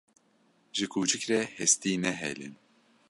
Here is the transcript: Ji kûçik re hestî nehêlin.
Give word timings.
Ji 0.75 0.85
kûçik 0.91 1.23
re 1.29 1.39
hestî 1.57 1.91
nehêlin. 2.03 2.53